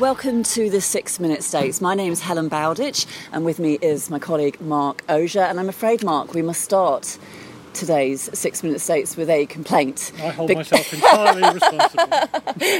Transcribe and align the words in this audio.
welcome 0.00 0.42
to 0.42 0.70
the 0.70 0.80
Six 0.80 1.20
Minute 1.20 1.44
States. 1.44 1.82
My 1.82 1.94
name 1.94 2.10
is 2.10 2.20
Helen 2.20 2.48
Bowditch, 2.48 3.04
and 3.32 3.44
with 3.44 3.58
me 3.58 3.76
is 3.82 4.08
my 4.08 4.18
colleague 4.18 4.58
Mark 4.58 5.04
Osier. 5.10 5.42
And 5.42 5.60
I'm 5.60 5.68
afraid, 5.68 6.02
Mark, 6.02 6.32
we 6.32 6.40
must 6.40 6.62
start 6.62 7.18
today's 7.74 8.30
Six 8.38 8.62
Minute 8.62 8.80
States 8.80 9.16
with 9.16 9.30
a 9.30 9.46
complaint. 9.46 10.12
I 10.16 10.28
hold 10.28 10.48
Be- 10.48 10.54
myself 10.54 10.92
entirely 10.92 11.42
responsible. 11.54 12.06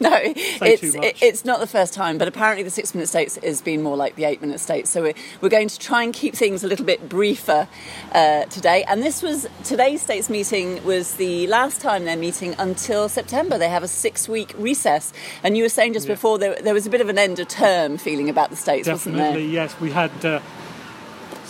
no, 0.00 0.18
it's, 0.22 0.82
it, 0.82 1.22
it's 1.22 1.44
not 1.44 1.60
the 1.60 1.66
first 1.66 1.94
time, 1.94 2.18
but 2.18 2.28
apparently 2.28 2.62
the 2.62 2.70
Six 2.70 2.94
Minute 2.94 3.08
States 3.08 3.36
has 3.42 3.60
been 3.60 3.82
more 3.82 3.96
like 3.96 4.16
the 4.16 4.24
Eight 4.24 4.40
Minute 4.40 4.60
States. 4.60 4.90
So 4.90 5.02
we're, 5.02 5.14
we're 5.40 5.48
going 5.48 5.68
to 5.68 5.78
try 5.78 6.02
and 6.02 6.12
keep 6.12 6.34
things 6.34 6.64
a 6.64 6.68
little 6.68 6.86
bit 6.86 7.08
briefer 7.08 7.68
uh, 8.12 8.44
today. 8.46 8.84
And 8.88 9.02
this 9.02 9.22
was 9.22 9.46
today's 9.64 10.02
States 10.02 10.28
meeting 10.30 10.84
was 10.84 11.14
the 11.14 11.46
last 11.46 11.80
time 11.80 12.04
they're 12.04 12.16
meeting 12.16 12.54
until 12.58 13.08
September. 13.08 13.58
They 13.58 13.68
have 13.68 13.82
a 13.82 13.88
six 13.88 14.28
week 14.28 14.52
recess. 14.56 15.12
And 15.42 15.56
you 15.56 15.62
were 15.62 15.68
saying 15.68 15.94
just 15.94 16.06
yeah. 16.06 16.14
before 16.14 16.38
there, 16.38 16.56
there, 16.60 16.74
was 16.74 16.86
a 16.86 16.90
bit 16.90 17.00
of 17.00 17.08
an 17.08 17.18
end 17.18 17.38
of 17.38 17.48
term 17.48 17.96
feeling 17.96 18.28
about 18.28 18.50
the 18.50 18.56
States, 18.56 18.86
Definitely, 18.86 19.20
wasn't 19.20 19.36
there? 19.36 19.44
yes. 19.44 19.80
We 19.80 19.90
had. 19.90 20.24
Uh, 20.24 20.40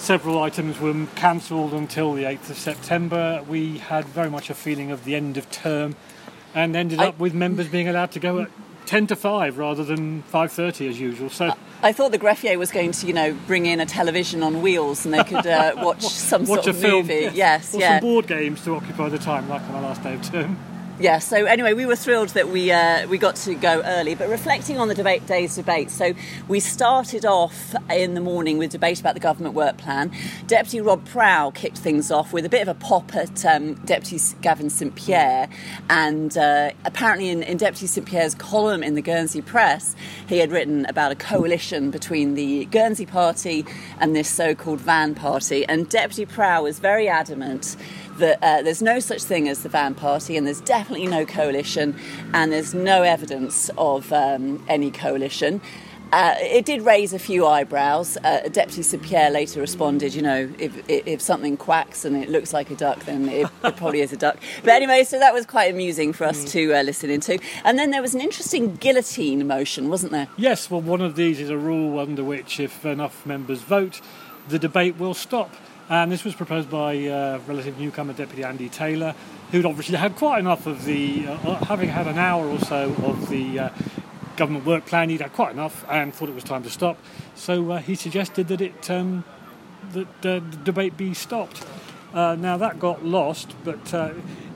several 0.04 0.42
items 0.42 0.78
were 0.78 1.06
cancelled 1.14 1.72
until 1.72 2.12
the 2.12 2.24
8th 2.24 2.50
of 2.50 2.58
September. 2.58 3.42
We 3.48 3.78
had 3.78 4.04
very 4.04 4.28
much 4.28 4.50
a 4.50 4.54
feeling 4.54 4.90
of 4.90 5.04
the 5.04 5.14
end 5.14 5.38
of 5.38 5.50
term 5.50 5.96
and 6.54 6.76
ended 6.76 7.00
I, 7.00 7.06
up 7.06 7.18
with 7.18 7.32
members 7.32 7.68
being 7.68 7.88
allowed 7.88 8.12
to 8.12 8.20
go 8.20 8.40
at 8.40 8.50
10 8.84 9.06
to 9.08 9.16
5 9.16 9.56
rather 9.56 9.82
than 9.82 10.22
5.30 10.24 10.90
as 10.90 11.00
usual. 11.00 11.30
So 11.30 11.54
I 11.82 11.92
thought 11.92 12.12
the 12.12 12.18
Greffier 12.18 12.58
was 12.58 12.70
going 12.70 12.92
to, 12.92 13.06
you 13.06 13.14
know, 13.14 13.32
bring 13.46 13.64
in 13.64 13.80
a 13.80 13.86
television 13.86 14.42
on 14.42 14.60
wheels 14.60 15.06
and 15.06 15.14
they 15.14 15.24
could 15.24 15.46
uh, 15.46 15.72
watch 15.78 16.02
some 16.02 16.44
watch 16.44 16.64
sort 16.64 16.76
of 16.76 16.76
film, 16.76 17.06
movie. 17.06 17.30
Yes, 17.32 17.74
or 17.74 17.80
yeah. 17.80 17.98
some 17.98 18.06
board 18.06 18.26
games 18.26 18.62
to 18.64 18.74
occupy 18.74 19.08
the 19.08 19.18
time, 19.18 19.48
like 19.48 19.62
on 19.62 19.76
our 19.76 19.82
last 19.82 20.02
day 20.02 20.12
of 20.12 20.22
term 20.22 20.58
yeah, 21.00 21.18
so 21.18 21.44
anyway, 21.44 21.72
we 21.72 21.86
were 21.86 21.96
thrilled 21.96 22.28
that 22.30 22.48
we 22.50 22.70
uh, 22.70 23.08
we 23.08 23.18
got 23.18 23.34
to 23.36 23.54
go 23.56 23.82
early. 23.84 24.14
But 24.14 24.28
reflecting 24.28 24.78
on 24.78 24.86
the 24.86 24.94
debate 24.94 25.26
day's 25.26 25.56
debate, 25.56 25.90
so 25.90 26.14
we 26.46 26.60
started 26.60 27.26
off 27.26 27.74
in 27.90 28.14
the 28.14 28.20
morning 28.20 28.58
with 28.58 28.70
debate 28.70 29.00
about 29.00 29.14
the 29.14 29.20
government 29.20 29.56
work 29.56 29.76
plan. 29.76 30.12
Deputy 30.46 30.80
Rob 30.80 31.04
Prow 31.06 31.50
kicked 31.50 31.78
things 31.78 32.12
off 32.12 32.32
with 32.32 32.44
a 32.44 32.48
bit 32.48 32.62
of 32.62 32.68
a 32.68 32.74
pop 32.74 33.12
at 33.16 33.44
um, 33.44 33.74
Deputy 33.84 34.22
Gavin 34.40 34.70
St 34.70 34.94
Pierre, 34.94 35.48
and 35.90 36.38
uh, 36.38 36.70
apparently 36.84 37.28
in, 37.28 37.42
in 37.42 37.56
Deputy 37.56 37.88
St 37.88 38.06
Pierre's 38.06 38.36
column 38.36 38.84
in 38.84 38.94
the 38.94 39.02
Guernsey 39.02 39.42
Press, 39.42 39.96
he 40.28 40.38
had 40.38 40.52
written 40.52 40.86
about 40.86 41.10
a 41.10 41.16
coalition 41.16 41.90
between 41.90 42.34
the 42.34 42.66
Guernsey 42.66 43.06
Party 43.06 43.66
and 43.98 44.14
this 44.14 44.30
so-called 44.30 44.80
Van 44.80 45.16
Party, 45.16 45.66
and 45.66 45.88
Deputy 45.88 46.24
Prow 46.24 46.62
was 46.62 46.78
very 46.78 47.08
adamant 47.08 47.76
that 48.18 48.38
uh, 48.42 48.62
there's 48.62 48.82
no 48.82 49.00
such 49.00 49.22
thing 49.22 49.48
as 49.48 49.62
the 49.62 49.68
Van 49.68 49.94
Party, 49.94 50.36
and 50.36 50.46
there's 50.46 50.60
definitely 50.60 51.06
no 51.06 51.24
coalition, 51.24 51.96
and 52.32 52.52
there's 52.52 52.74
no 52.74 53.02
evidence 53.02 53.70
of 53.76 54.12
um, 54.12 54.64
any 54.68 54.90
coalition. 54.90 55.60
Uh, 56.14 56.36
it 56.38 56.64
did 56.64 56.82
raise 56.82 57.12
a 57.12 57.18
few 57.18 57.44
eyebrows. 57.44 58.16
Uh, 58.18 58.48
Deputy 58.52 58.82
St 58.82 59.02
Pierre 59.02 59.30
later 59.30 59.60
responded, 59.60 60.14
you 60.14 60.22
know, 60.22 60.48
if, 60.60 60.72
if 60.88 61.20
something 61.20 61.56
quacks 61.56 62.04
and 62.04 62.16
it 62.16 62.28
looks 62.28 62.52
like 62.52 62.70
a 62.70 62.76
duck, 62.76 63.04
then 63.04 63.28
it, 63.28 63.48
it 63.64 63.76
probably 63.76 64.00
is 64.00 64.12
a 64.12 64.16
duck. 64.16 64.38
But 64.62 64.74
anyway, 64.74 65.02
so 65.02 65.18
that 65.18 65.34
was 65.34 65.44
quite 65.44 65.72
amusing 65.74 66.12
for 66.12 66.24
us 66.24 66.44
mm. 66.44 66.50
to 66.50 66.74
uh, 66.74 66.82
listen 66.82 67.10
into. 67.10 67.40
And 67.64 67.76
then 67.76 67.90
there 67.90 68.00
was 68.00 68.14
an 68.14 68.20
interesting 68.20 68.76
guillotine 68.76 69.44
motion, 69.44 69.88
wasn't 69.88 70.12
there? 70.12 70.28
Yes, 70.36 70.70
well, 70.70 70.80
one 70.80 71.00
of 71.00 71.16
these 71.16 71.40
is 71.40 71.50
a 71.50 71.58
rule 71.58 71.98
under 71.98 72.22
which 72.22 72.60
if 72.60 72.84
enough 72.84 73.26
members 73.26 73.62
vote, 73.62 74.00
the 74.48 74.58
debate 74.60 74.96
will 74.96 75.14
stop. 75.14 75.52
And 75.88 76.10
this 76.10 76.24
was 76.24 76.34
proposed 76.34 76.70
by 76.70 76.96
uh, 77.06 77.40
relative 77.46 77.78
newcomer 77.78 78.14
Deputy 78.14 78.42
Andy 78.42 78.70
Taylor, 78.70 79.14
who'd 79.50 79.66
obviously 79.66 79.96
had 79.96 80.16
quite 80.16 80.38
enough 80.38 80.66
of 80.66 80.86
the, 80.86 81.26
uh, 81.26 81.32
uh, 81.32 81.64
having 81.66 81.90
had 81.90 82.06
an 82.06 82.16
hour 82.16 82.46
or 82.46 82.58
so 82.60 82.94
of 83.04 83.28
the 83.28 83.58
uh, 83.58 83.68
government 84.36 84.64
work 84.64 84.86
plan, 84.86 85.10
he'd 85.10 85.20
had 85.20 85.34
quite 85.34 85.52
enough 85.52 85.84
and 85.90 86.14
thought 86.14 86.30
it 86.30 86.34
was 86.34 86.44
time 86.44 86.62
to 86.62 86.70
stop. 86.70 86.96
So 87.34 87.72
uh, 87.72 87.78
he 87.80 87.94
suggested 87.96 88.48
that 88.48 88.62
it 88.62 88.90
um, 88.90 89.24
that 89.92 90.08
uh, 90.26 90.40
the 90.40 90.58
debate 90.64 90.96
be 90.96 91.12
stopped. 91.12 91.66
now 92.14 92.56
that 92.56 92.78
got 92.78 93.04
lost, 93.04 93.54
but 93.62 93.92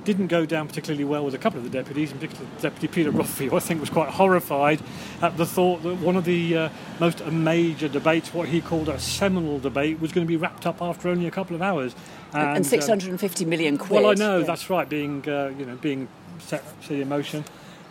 didn't 0.09 0.29
go 0.29 0.47
down 0.47 0.67
particularly 0.67 1.05
well 1.05 1.23
with 1.23 1.35
a 1.35 1.39
couple 1.39 1.59
of 1.59 1.65
the 1.65 1.71
deputies, 1.71 2.11
in 2.11 2.19
particular 2.19 2.47
Deputy 2.63 2.89
Peter 2.89 3.13
Rothfield, 3.13 3.53
I 3.53 3.59
think 3.59 3.79
was 3.79 3.91
quite 3.91 4.09
horrified 4.09 4.81
at 5.21 5.37
the 5.37 5.45
thought 5.45 5.83
that 5.83 5.97
one 5.97 6.17
of 6.17 6.25
the 6.25 6.57
uh, 6.57 6.69
most 6.99 7.23
major 7.27 7.89
debates, 7.89 8.33
what 8.33 8.49
he 8.49 8.63
called 8.63 8.89
a 8.89 8.99
seminal 8.99 9.59
debate, 9.59 10.01
was 10.01 10.11
going 10.11 10.27
to 10.27 10.29
be 10.29 10.39
wrapped 10.39 10.65
up 10.65 10.81
after 10.81 11.11
only 11.11 11.27
a 11.27 11.31
couple 11.31 11.55
of 11.55 11.61
hours. 11.61 11.95
And, 12.33 12.57
and 12.57 12.67
650 12.67 13.45
um, 13.45 13.51
million 13.51 13.77
quid. 13.77 14.03
Well, 14.03 14.11
I 14.11 14.15
know, 14.15 14.39
yeah. 14.39 14.47
that's 14.47 14.71
right, 14.71 14.89
being, 14.89 15.29
uh, 15.29 15.53
you 15.59 15.67
know, 15.67 15.77
being 15.77 16.09
set, 16.39 16.65
set 16.83 16.93
in 16.93 17.07
motion. 17.07 17.45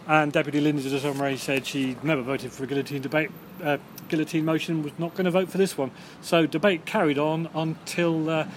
And 0.07 0.31
Deputy 0.31 0.59
Lindsay 0.59 0.89
de 0.89 0.99
Sausmarez 0.99 1.37
said 1.37 1.67
she 1.67 1.97
never 2.01 2.23
voted 2.23 2.51
for 2.51 2.63
a 2.63 2.67
guillotine 2.67 3.03
debate, 3.03 3.29
uh, 3.61 3.77
guillotine 4.09 4.43
motion, 4.43 4.81
was 4.81 4.97
not 4.97 5.13
going 5.13 5.25
to 5.25 5.31
vote 5.31 5.51
for 5.51 5.59
this 5.59 5.77
one. 5.77 5.91
So 6.21 6.47
debate 6.47 6.87
carried 6.87 7.19
on 7.19 7.47
until 7.53 8.27
uh, 8.27 8.47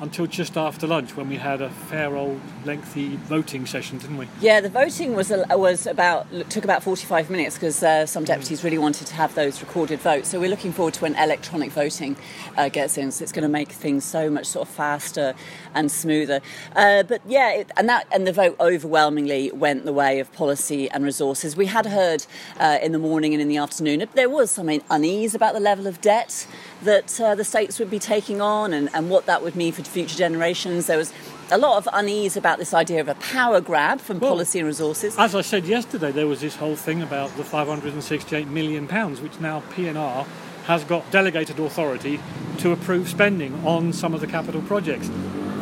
until 0.00 0.26
just 0.26 0.56
after 0.56 0.86
lunch 0.86 1.16
when 1.16 1.28
we 1.28 1.36
had 1.36 1.60
a 1.60 1.70
fair 1.70 2.16
old 2.16 2.40
lengthy 2.64 3.16
voting 3.16 3.66
session, 3.66 3.98
didn't 3.98 4.16
we? 4.16 4.28
Yeah, 4.40 4.60
the 4.60 4.68
voting 4.68 5.14
was 5.14 5.32
was 5.50 5.86
about 5.86 6.26
took 6.50 6.64
about 6.64 6.82
45 6.82 7.30
minutes 7.30 7.56
because 7.56 7.82
uh, 7.82 8.06
some 8.06 8.24
deputies 8.24 8.62
really 8.62 8.78
wanted 8.78 9.06
to 9.08 9.14
have 9.14 9.34
those 9.34 9.60
recorded 9.60 10.00
votes. 10.00 10.28
So 10.28 10.40
we're 10.40 10.50
looking 10.50 10.72
forward 10.72 10.94
to 10.94 11.02
when 11.02 11.14
electronic 11.16 11.72
voting 11.72 12.16
uh, 12.56 12.68
gets 12.68 12.96
in. 12.96 13.10
So 13.10 13.22
it's 13.22 13.32
going 13.32 13.42
to 13.42 13.48
make 13.48 13.72
things 13.72 14.04
so 14.04 14.30
much 14.30 14.46
sort 14.46 14.68
of 14.68 14.74
faster 14.74 15.34
and 15.74 15.90
smoother. 15.90 16.40
Uh, 16.76 17.02
but 17.02 17.20
yeah, 17.26 17.52
it, 17.52 17.70
and 17.76 17.88
that 17.88 18.06
and 18.12 18.26
the 18.26 18.32
vote 18.32 18.56
overwhelmingly 18.60 19.50
went 19.52 19.84
the 19.84 19.92
way 19.92 20.20
of 20.20 20.32
policy 20.32 20.90
and 20.90 21.04
resources. 21.04 21.56
We 21.56 21.66
had 21.66 21.86
heard 21.86 22.26
uh, 22.58 22.78
in 22.82 22.92
the 22.92 22.98
morning 22.98 23.32
and 23.32 23.42
in 23.42 23.48
the 23.48 23.56
afternoon 23.56 24.06
there 24.14 24.28
was 24.28 24.50
some 24.50 24.68
unease 24.90 25.34
about 25.34 25.54
the 25.54 25.60
level 25.60 25.86
of 25.86 26.00
debt 26.00 26.46
that 26.82 27.20
uh, 27.20 27.34
the 27.34 27.44
states 27.44 27.78
would 27.78 27.90
be 27.90 27.98
taking 27.98 28.40
on 28.40 28.72
and, 28.72 28.88
and 28.94 29.10
what 29.10 29.26
that 29.26 29.42
would 29.42 29.56
mean 29.56 29.72
for 29.72 29.82
future 29.82 30.16
generations. 30.16 30.86
There 30.86 30.98
was 30.98 31.12
a 31.50 31.58
lot 31.58 31.78
of 31.78 31.88
unease 31.92 32.36
about 32.36 32.58
this 32.58 32.74
idea 32.74 33.00
of 33.00 33.08
a 33.08 33.14
power 33.16 33.60
grab 33.60 34.00
from 34.00 34.20
well, 34.20 34.32
policy 34.32 34.58
and 34.60 34.66
resources. 34.66 35.16
As 35.18 35.34
I 35.34 35.40
said 35.40 35.64
yesterday, 35.66 36.12
there 36.12 36.26
was 36.26 36.40
this 36.40 36.56
whole 36.56 36.76
thing 36.76 37.02
about 37.02 37.34
the 37.36 37.44
568 37.44 38.48
million 38.48 38.86
pounds, 38.86 39.20
which 39.20 39.40
now 39.40 39.62
PNR 39.70 40.26
has 40.66 40.84
got 40.84 41.10
delegated 41.10 41.58
authority 41.58 42.20
to 42.58 42.72
approve 42.72 43.08
spending 43.08 43.54
on 43.66 43.92
some 43.92 44.14
of 44.14 44.20
the 44.20 44.26
capital 44.26 44.60
projects. 44.62 45.10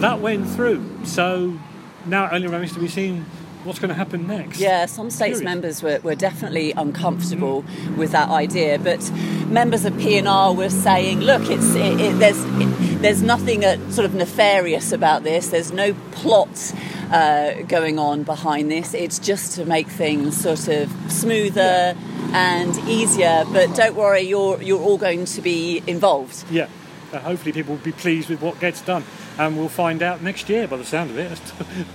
That 0.00 0.20
went 0.20 0.48
through, 0.48 1.04
so 1.04 1.58
now 2.04 2.26
it 2.26 2.32
only 2.32 2.48
remains 2.48 2.72
to 2.74 2.80
be 2.80 2.88
seen 2.88 3.24
what's 3.66 3.78
going 3.78 3.88
to 3.88 3.94
happen 3.94 4.26
next? 4.26 4.58
Yeah, 4.58 4.86
some 4.86 5.10
states 5.10 5.42
members 5.42 5.82
were, 5.82 5.98
were 6.02 6.14
definitely 6.14 6.72
uncomfortable 6.72 7.62
mm. 7.62 7.96
with 7.96 8.12
that 8.12 8.28
idea, 8.30 8.78
but 8.78 9.10
members 9.48 9.84
of 9.84 9.92
PNR 9.94 10.56
were 10.56 10.70
saying, 10.70 11.20
look, 11.20 11.42
it's 11.50 11.74
it, 11.74 12.00
it, 12.00 12.18
there's 12.18 12.42
it, 12.42 13.02
there's 13.02 13.22
nothing 13.22 13.64
uh, 13.64 13.90
sort 13.90 14.04
of 14.04 14.14
nefarious 14.14 14.92
about 14.92 15.24
this. 15.24 15.48
There's 15.48 15.72
no 15.72 15.94
plot 16.12 16.74
uh, 17.10 17.62
going 17.62 17.98
on 17.98 18.22
behind 18.22 18.70
this. 18.70 18.94
It's 18.94 19.18
just 19.18 19.56
to 19.56 19.64
make 19.64 19.88
things 19.88 20.36
sort 20.36 20.68
of 20.68 20.90
smoother. 21.10 21.60
Yeah. 21.60 21.94
And 22.32 22.76
easier, 22.88 23.44
but 23.52 23.74
don't 23.76 23.94
worry, 23.94 24.22
you're 24.22 24.60
you're 24.60 24.82
all 24.82 24.98
going 24.98 25.24
to 25.26 25.40
be 25.40 25.82
involved. 25.86 26.44
Yeah, 26.50 26.68
uh, 27.12 27.20
hopefully 27.20 27.52
people 27.52 27.76
will 27.76 27.84
be 27.84 27.92
pleased 27.92 28.28
with 28.28 28.42
what 28.42 28.60
gets 28.60 28.82
done, 28.82 29.04
and 29.38 29.56
we'll 29.56 29.70
find 29.70 30.02
out 30.02 30.22
next 30.22 30.48
year 30.50 30.66
by 30.68 30.76
the 30.76 30.84
sound 30.84 31.10
of 31.10 31.18
it. 31.18 31.40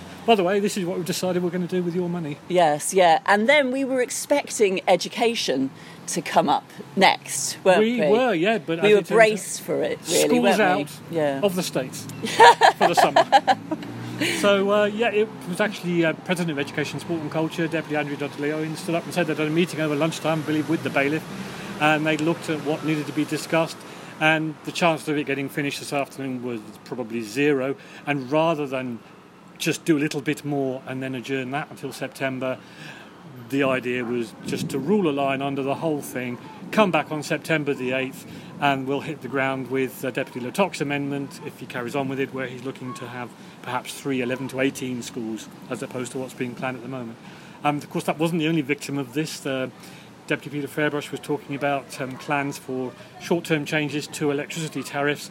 by 0.25 0.35
the 0.35 0.43
way, 0.43 0.59
this 0.59 0.77
is 0.77 0.85
what 0.85 0.97
we've 0.97 1.05
decided 1.05 1.43
we're 1.43 1.49
going 1.49 1.67
to 1.67 1.75
do 1.75 1.83
with 1.83 1.95
your 1.95 2.09
money. 2.09 2.37
Yes, 2.47 2.93
yeah. 2.93 3.19
And 3.25 3.49
then 3.49 3.71
we 3.71 3.83
were 3.83 4.01
expecting 4.01 4.81
education 4.87 5.71
to 6.07 6.21
come 6.21 6.49
up 6.49 6.69
next, 6.95 7.57
weren't 7.63 7.79
we? 7.79 7.99
We 7.99 8.07
were, 8.07 8.33
yeah, 8.33 8.57
but 8.59 8.83
we 8.83 8.93
were 8.93 9.01
braced 9.01 9.61
for 9.61 9.81
it, 9.81 9.99
really. 10.07 10.27
Schools 10.27 10.59
out 10.59 10.91
yeah. 11.09 11.41
of 11.41 11.55
the 11.55 11.63
states 11.63 12.05
for 12.77 12.87
the 12.87 12.93
summer. 12.93 13.25
so 14.39 14.71
uh, 14.71 14.85
yeah, 14.85 15.09
it 15.09 15.27
was 15.47 15.59
actually 15.59 16.05
uh, 16.05 16.13
President 16.13 16.51
of 16.51 16.59
Education, 16.59 16.99
Sport 16.99 17.21
and 17.21 17.31
Culture, 17.31 17.67
Deputy 17.67 17.95
Andrea 17.95 18.17
Dudley 18.17 18.75
stood 18.75 18.95
up 18.95 19.05
and 19.05 19.13
said 19.13 19.27
they'd 19.27 19.37
had 19.37 19.47
a 19.47 19.51
meeting 19.51 19.79
over 19.79 19.95
lunchtime, 19.95 20.39
I 20.39 20.45
believe, 20.45 20.69
with 20.69 20.83
the 20.83 20.89
bailiff, 20.89 21.23
and 21.81 22.05
they 22.05 22.17
looked 22.17 22.49
at 22.49 22.63
what 22.65 22.85
needed 22.85 23.07
to 23.07 23.13
be 23.13 23.25
discussed. 23.25 23.77
And 24.19 24.53
the 24.65 24.71
chance 24.71 25.07
of 25.07 25.17
it 25.17 25.23
getting 25.23 25.49
finished 25.49 25.79
this 25.79 25.91
afternoon 25.91 26.43
was 26.43 26.61
probably 26.83 27.21
zero. 27.21 27.75
And 28.05 28.31
rather 28.31 28.67
than 28.67 28.99
just 29.61 29.85
do 29.85 29.97
a 29.97 29.99
little 29.99 30.21
bit 30.21 30.43
more 30.43 30.81
and 30.87 31.01
then 31.01 31.15
adjourn 31.15 31.51
that 31.51 31.69
until 31.69 31.93
September. 31.93 32.57
The 33.49 33.63
idea 33.63 34.03
was 34.03 34.33
just 34.45 34.69
to 34.69 34.79
rule 34.79 35.09
a 35.09 35.13
line 35.13 35.41
under 35.41 35.61
the 35.61 35.75
whole 35.75 36.01
thing, 36.01 36.37
come 36.71 36.91
back 36.91 37.11
on 37.11 37.21
September 37.21 37.73
the 37.73 37.91
8th, 37.91 38.25
and 38.59 38.87
we'll 38.87 39.01
hit 39.01 39.21
the 39.21 39.27
ground 39.27 39.69
with 39.69 40.01
Deputy 40.01 40.39
Le 40.39 40.71
amendment 40.81 41.39
if 41.45 41.59
he 41.59 41.65
carries 41.65 41.95
on 41.95 42.09
with 42.09 42.19
it, 42.19 42.33
where 42.33 42.47
he's 42.47 42.63
looking 42.63 42.93
to 42.95 43.07
have 43.07 43.29
perhaps 43.61 43.93
three 43.93 44.21
11 44.21 44.49
to 44.49 44.59
18 44.59 45.01
schools 45.01 45.47
as 45.69 45.83
opposed 45.83 46.11
to 46.13 46.17
what's 46.17 46.33
being 46.33 46.55
planned 46.55 46.77
at 46.77 46.83
the 46.83 46.89
moment. 46.89 47.17
Um, 47.63 47.77
of 47.77 47.89
course, 47.89 48.05
that 48.05 48.17
wasn't 48.17 48.39
the 48.39 48.47
only 48.47 48.61
victim 48.61 48.97
of 48.97 49.13
this. 49.13 49.41
Deputy 50.27 50.61
Peter 50.61 50.67
Ferbrache 50.67 51.11
was 51.11 51.19
talking 51.19 51.55
about 51.55 51.99
um, 51.99 52.17
plans 52.17 52.57
for 52.57 52.93
short 53.19 53.43
term 53.43 53.65
changes 53.65 54.07
to 54.07 54.31
electricity 54.31 54.81
tariffs 54.81 55.29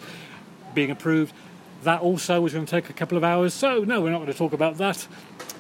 being 0.75 0.91
approved. 0.91 1.33
That 1.83 2.01
also 2.03 2.41
was 2.43 2.53
going 2.53 2.67
to 2.67 2.71
take 2.71 2.91
a 2.91 2.93
couple 2.93 3.17
of 3.17 3.25
hours, 3.25 3.55
so 3.55 3.85
no, 3.85 4.01
we're 4.03 4.11
not 4.11 4.19
going 4.19 4.31
to 4.33 4.37
talk 4.37 4.53
about 4.53 4.77
that. 4.79 5.07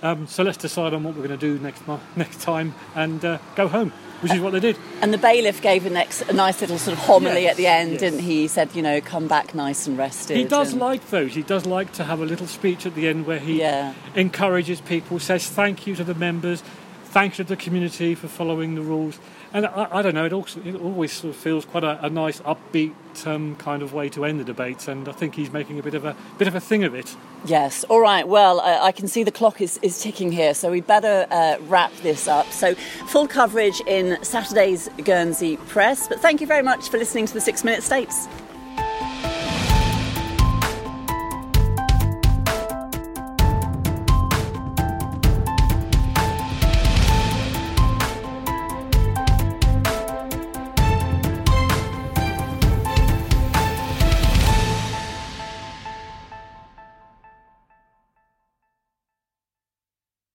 Um, 0.02 0.26
so 0.26 0.42
let's 0.42 0.58
decide 0.58 0.92
on 0.94 1.02
what 1.02 1.14
we're 1.14 1.26
going 1.26 1.38
to 1.38 1.56
do 1.56 1.58
next 1.62 1.82
next 2.16 2.40
time 2.40 2.74
and 2.94 3.24
uh, 3.24 3.38
go 3.56 3.68
home, 3.68 3.90
which 4.20 4.32
is 4.32 4.40
what 4.40 4.50
they 4.52 4.60
did. 4.60 4.76
And 5.02 5.12
the 5.14 5.18
bailiff 5.18 5.60
gave 5.62 5.86
a, 5.86 5.90
next, 5.90 6.22
a 6.22 6.32
nice 6.32 6.60
little 6.60 6.78
sort 6.78 6.96
of 6.98 7.04
homily 7.04 7.42
Yes, 7.42 7.50
at 7.52 7.56
the 7.56 7.66
end, 7.66 7.90
yes. 7.92 8.00
didn't 8.00 8.18
he? 8.20 8.42
He 8.42 8.48
said, 8.48 8.74
you 8.74 8.82
know, 8.82 9.00
come 9.00 9.28
back 9.28 9.54
nice 9.54 9.86
and 9.86 9.96
rested. 9.98 10.36
He 10.36 10.44
does 10.44 10.72
and- 10.72 10.80
like 10.80 11.08
those. 11.10 11.34
He 11.34 11.42
does 11.42 11.64
like 11.66 11.92
to 11.94 12.04
have 12.04 12.20
a 12.20 12.24
little 12.26 12.46
speech 12.46 12.84
at 12.86 12.94
the 12.94 13.08
end 13.08 13.26
where 13.26 13.38
he 13.38 13.60
Yeah. 13.60 13.94
encourages 14.14 14.80
people, 14.80 15.18
says 15.18 15.48
thank 15.48 15.86
you 15.86 15.94
to 15.96 16.04
the 16.04 16.14
members, 16.14 16.62
thanks 17.10 17.36
to 17.36 17.44
the 17.44 17.56
community 17.56 18.14
for 18.14 18.28
following 18.28 18.74
the 18.74 18.82
rules. 18.82 19.18
And 19.52 19.66
I, 19.66 19.88
I 19.90 20.02
don't 20.02 20.14
know, 20.14 20.24
it, 20.24 20.32
also, 20.32 20.60
it 20.64 20.76
always 20.76 21.12
sort 21.12 21.34
of 21.34 21.40
feels 21.40 21.64
quite 21.64 21.82
a, 21.82 22.04
a 22.04 22.08
nice, 22.08 22.40
upbeat 22.40 22.94
um, 23.26 23.56
kind 23.56 23.82
of 23.82 23.92
way 23.92 24.08
to 24.10 24.24
end 24.24 24.38
the 24.38 24.44
debates. 24.44 24.86
And 24.86 25.08
I 25.08 25.12
think 25.12 25.34
he's 25.34 25.52
making 25.52 25.78
a 25.78 25.82
bit 25.82 25.94
of 25.94 26.04
a 26.04 26.16
bit 26.38 26.46
of 26.46 26.54
a 26.54 26.60
thing 26.60 26.84
of 26.84 26.94
it. 26.94 27.16
Yes. 27.44 27.84
All 27.84 28.00
right. 28.00 28.26
Well, 28.26 28.60
I, 28.60 28.86
I 28.86 28.92
can 28.92 29.08
see 29.08 29.24
the 29.24 29.32
clock 29.32 29.60
is, 29.60 29.78
is 29.82 30.00
ticking 30.00 30.30
here, 30.30 30.54
so 30.54 30.70
we 30.70 30.80
better 30.80 31.26
uh, 31.30 31.56
wrap 31.62 31.92
this 31.96 32.28
up. 32.28 32.50
So, 32.52 32.74
full 32.74 33.26
coverage 33.26 33.80
in 33.86 34.22
Saturday's 34.22 34.88
Guernsey 35.04 35.56
Press. 35.56 36.06
But 36.06 36.20
thank 36.20 36.40
you 36.40 36.46
very 36.46 36.62
much 36.62 36.88
for 36.88 36.98
listening 36.98 37.26
to 37.26 37.34
the 37.34 37.40
Six 37.40 37.64
Minute 37.64 37.82
States. 37.82 38.28